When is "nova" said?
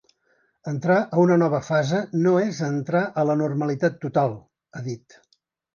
1.41-1.59